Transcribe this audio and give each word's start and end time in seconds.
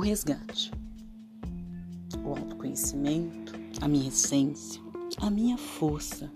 resgate, 0.00 0.72
o 2.24 2.30
autoconhecimento, 2.30 3.52
a 3.80 3.86
minha 3.86 4.08
essência, 4.08 4.82
a 5.18 5.30
minha 5.30 5.56
força. 5.56 6.32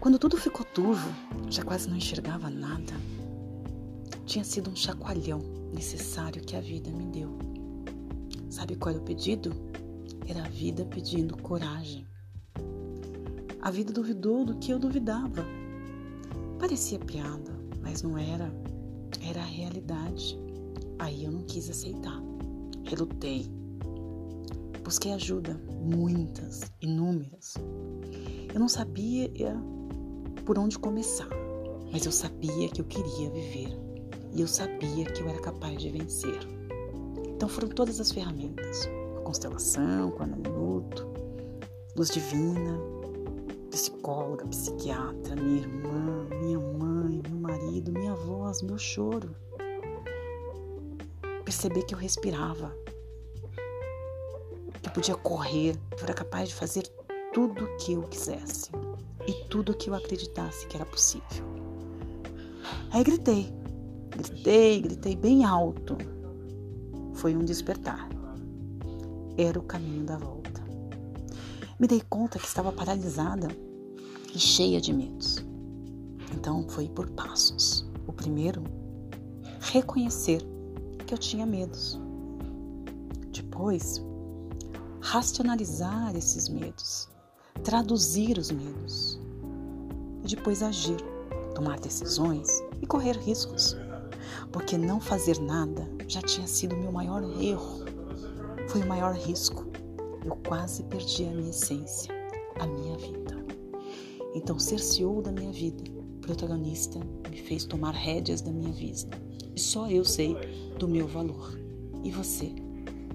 Quando 0.00 0.18
tudo 0.18 0.38
ficou 0.38 0.64
turvo, 0.64 1.10
já 1.50 1.62
quase 1.62 1.90
não 1.90 1.96
enxergava 1.96 2.48
nada. 2.48 2.94
Tinha 4.24 4.44
sido 4.44 4.70
um 4.70 4.74
chacoalhão 4.74 5.40
necessário 5.74 6.42
que 6.42 6.56
a 6.56 6.60
vida 6.60 6.90
me 6.90 7.04
deu. 7.04 7.38
Sabe 8.48 8.76
qual 8.76 8.94
era 8.94 9.02
o 9.02 9.04
pedido? 9.04 9.52
Era 10.26 10.44
a 10.44 10.48
vida 10.48 10.86
pedindo 10.86 11.36
coragem. 11.36 12.06
A 13.60 13.70
vida 13.70 13.92
duvidou 13.92 14.44
do 14.44 14.56
que 14.56 14.72
eu 14.72 14.78
duvidava. 14.78 15.44
Parecia 16.58 16.98
piada, 16.98 17.52
mas 17.82 18.02
não 18.02 18.16
era. 18.16 18.50
Era 19.20 19.40
a 19.40 19.44
realidade. 19.44 20.40
Aí 21.02 21.24
eu 21.24 21.32
não 21.32 21.42
quis 21.42 21.68
aceitar. 21.68 22.22
Relutei. 22.84 23.50
Busquei 24.84 25.12
ajuda, 25.12 25.60
muitas, 25.80 26.72
inúmeras. 26.80 27.54
Eu 28.54 28.60
não 28.60 28.68
sabia 28.68 29.28
por 30.46 30.60
onde 30.60 30.78
começar, 30.78 31.28
mas 31.90 32.06
eu 32.06 32.12
sabia 32.12 32.68
que 32.68 32.80
eu 32.80 32.84
queria 32.84 33.30
viver 33.30 33.76
e 34.32 34.42
eu 34.42 34.46
sabia 34.46 35.04
que 35.06 35.22
eu 35.22 35.28
era 35.28 35.40
capaz 35.40 35.76
de 35.76 35.90
vencer. 35.90 36.38
Então 37.34 37.48
foram 37.48 37.68
todas 37.70 37.98
as 37.98 38.12
ferramentas: 38.12 38.88
a 39.18 39.22
constelação, 39.22 40.10
o 40.10 40.24
minuto, 40.24 41.04
luz 41.96 42.10
divina, 42.10 42.78
psicóloga, 43.72 44.46
psiquiatra, 44.46 45.34
minha 45.34 45.62
irmã, 45.62 46.28
minha 46.38 46.60
mãe, 46.60 47.20
meu 47.28 47.40
marido, 47.40 47.90
minha 47.90 48.14
voz, 48.14 48.62
meu 48.62 48.78
choro 48.78 49.34
perceber 51.52 51.82
que 51.82 51.94
eu 51.94 51.98
respirava, 51.98 52.74
que 54.80 54.88
eu 54.88 54.92
podia 54.92 55.14
correr, 55.14 55.76
que 55.94 56.02
eu 56.02 56.04
era 56.04 56.14
capaz 56.14 56.48
de 56.48 56.54
fazer 56.54 56.82
tudo 57.34 57.64
o 57.64 57.76
que 57.76 57.92
eu 57.92 58.02
quisesse 58.04 58.70
e 59.26 59.32
tudo 59.50 59.72
o 59.72 59.74
que 59.74 59.90
eu 59.90 59.94
acreditasse 59.94 60.66
que 60.66 60.76
era 60.76 60.86
possível. 60.86 61.44
Aí 62.90 63.04
gritei, 63.04 63.52
gritei, 64.08 64.80
gritei 64.80 65.14
bem 65.14 65.44
alto. 65.44 65.98
Foi 67.14 67.36
um 67.36 67.44
despertar. 67.44 68.08
Era 69.36 69.58
o 69.58 69.62
caminho 69.62 70.04
da 70.04 70.16
volta. 70.16 70.62
Me 71.78 71.86
dei 71.86 72.00
conta 72.08 72.38
que 72.38 72.46
estava 72.46 72.72
paralisada 72.72 73.48
e 74.34 74.38
cheia 74.38 74.80
de 74.80 74.92
medos. 74.92 75.44
Então 76.34 76.66
foi 76.66 76.88
por 76.88 77.10
passos. 77.10 77.86
O 78.06 78.12
primeiro, 78.12 78.64
reconhecer 79.60 80.42
que 81.12 81.14
eu 81.14 81.18
tinha 81.18 81.44
medos. 81.44 82.00
Depois, 83.32 84.02
racionalizar 84.98 86.16
esses 86.16 86.48
medos, 86.48 87.06
traduzir 87.62 88.38
os 88.38 88.50
medos. 88.50 89.20
E 90.24 90.28
depois 90.28 90.62
agir, 90.62 90.96
tomar 91.54 91.78
decisões 91.80 92.48
e 92.80 92.86
correr 92.86 93.18
riscos. 93.18 93.76
Porque 94.50 94.78
não 94.78 95.02
fazer 95.02 95.38
nada 95.38 95.86
já 96.08 96.22
tinha 96.22 96.46
sido 96.46 96.74
o 96.74 96.78
meu 96.78 96.90
maior 96.90 97.22
erro. 97.38 97.84
Foi 98.68 98.80
o 98.80 98.88
maior 98.88 99.14
risco. 99.14 99.66
Eu 100.24 100.36
quase 100.48 100.82
perdi 100.84 101.26
a 101.26 101.30
minha 101.30 101.50
essência, 101.50 102.10
a 102.58 102.66
minha 102.66 102.96
vida. 102.96 103.44
Então, 104.34 104.58
ser 104.58 104.78
CEO 104.78 105.20
da 105.20 105.30
minha 105.30 105.52
vida, 105.52 105.84
protagonista, 106.22 106.98
me 107.28 107.36
fez 107.36 107.66
tomar 107.66 107.92
rédeas 107.92 108.40
da 108.40 108.50
minha 108.50 108.72
vida 108.72 109.20
e 109.54 109.60
só 109.60 109.90
eu 109.90 110.04
sei 110.04 110.36
do 110.78 110.88
meu 110.88 111.06
valor. 111.06 111.58
E 112.02 112.10
você? 112.10 112.52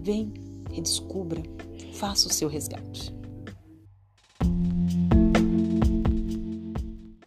Vem, 0.02 0.34
redescubra, 0.72 1.42
faça 1.94 2.28
o 2.28 2.34
seu 2.34 2.48
resgate. 2.48 3.17